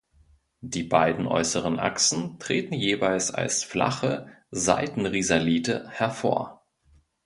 [0.61, 6.65] Die beiden äußeren Achsen treten jeweils als flache Seitenrisalite hervor.